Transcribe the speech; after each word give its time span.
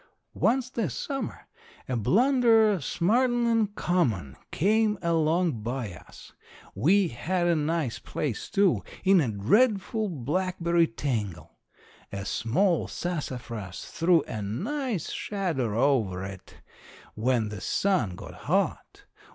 Once 0.33 0.71
this 0.71 0.95
summer 0.95 1.47
a 1.87 1.95
blunderer 1.95 2.79
smarter'n 2.81 3.67
common 3.75 4.35
came 4.49 4.97
along 5.03 5.61
by 5.61 5.93
us. 5.93 6.33
We 6.73 7.09
had 7.09 7.45
a 7.45 7.55
nice 7.55 7.99
place, 7.99 8.49
too, 8.49 8.83
in 9.03 9.21
a 9.21 9.27
dreadful 9.29 10.09
blackberry 10.09 10.87
tangle. 10.87 11.51
A 12.11 12.25
small 12.25 12.87
sassafras 12.87 13.85
threw 13.85 14.23
a 14.23 14.41
nice 14.41 15.11
shadow 15.11 15.79
over 15.79 16.23
it 16.23 16.55
when 17.13 17.49
the 17.49 17.61
sun 17.61 18.15
got 18.15 18.33
hot. 18.49 19.03